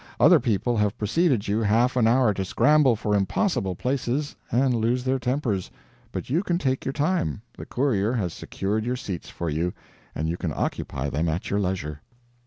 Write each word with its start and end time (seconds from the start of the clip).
Other 0.19 0.39
people 0.39 0.77
have 0.77 0.97
preceded 0.97 1.47
you 1.47 1.59
half 1.61 1.95
an 1.95 2.07
hour 2.07 2.33
to 2.33 2.43
scramble 2.43 2.95
for 2.95 3.13
impossible 3.15 3.75
places 3.75 4.35
and 4.51 4.73
lose 4.73 5.03
their 5.03 5.19
tempers, 5.19 5.69
but 6.11 6.27
you 6.27 6.41
can 6.41 6.57
take 6.57 6.83
your 6.85 6.91
time; 6.91 7.43
the 7.55 7.67
courier 7.67 8.13
has 8.13 8.33
secured 8.33 8.83
your 8.83 8.95
seats 8.95 9.29
for 9.29 9.47
you, 9.47 9.73
and 10.15 10.27
you 10.27 10.37
can 10.37 10.53
occupy 10.55 11.11
them 11.11 11.29
at 11.29 11.51
your 11.51 11.59
leisure. 11.59 12.01